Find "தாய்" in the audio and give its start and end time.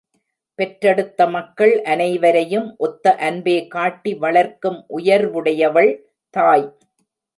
6.33-6.67